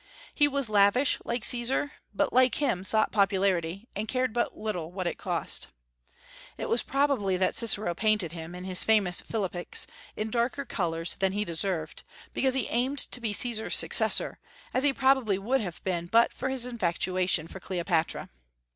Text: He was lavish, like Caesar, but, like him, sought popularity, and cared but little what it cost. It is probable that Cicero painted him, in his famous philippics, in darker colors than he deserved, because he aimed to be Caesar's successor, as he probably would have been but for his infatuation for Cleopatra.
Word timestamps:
He 0.33 0.47
was 0.47 0.67
lavish, 0.67 1.19
like 1.25 1.45
Caesar, 1.45 1.91
but, 2.11 2.33
like 2.33 2.55
him, 2.55 2.83
sought 2.83 3.11
popularity, 3.11 3.87
and 3.95 4.07
cared 4.07 4.33
but 4.33 4.57
little 4.57 4.91
what 4.91 5.05
it 5.05 5.19
cost. 5.19 5.67
It 6.57 6.65
is 6.65 6.81
probable 6.81 7.37
that 7.37 7.53
Cicero 7.53 7.93
painted 7.93 8.31
him, 8.31 8.55
in 8.55 8.63
his 8.63 8.83
famous 8.83 9.21
philippics, 9.21 9.85
in 10.15 10.31
darker 10.31 10.65
colors 10.65 11.13
than 11.19 11.33
he 11.33 11.45
deserved, 11.45 12.01
because 12.33 12.55
he 12.55 12.65
aimed 12.69 12.97
to 12.97 13.21
be 13.21 13.31
Caesar's 13.31 13.75
successor, 13.75 14.39
as 14.73 14.83
he 14.83 14.91
probably 14.91 15.37
would 15.37 15.61
have 15.61 15.83
been 15.83 16.07
but 16.07 16.33
for 16.33 16.49
his 16.49 16.65
infatuation 16.65 17.47
for 17.47 17.59
Cleopatra. 17.59 18.29